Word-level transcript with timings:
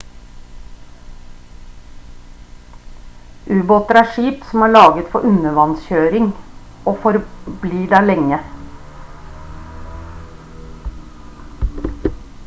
ubåter 3.55 3.99
er 4.01 4.07
skip 4.13 4.47
som 4.53 4.63
er 4.67 4.71
laget 4.73 5.11
for 5.13 5.27
undervanns 5.33 5.85
kjøring 5.91 6.27
og 6.93 6.97
for 7.05 7.21
bli 7.67 7.83
der 7.93 8.09
lenge 8.09 8.43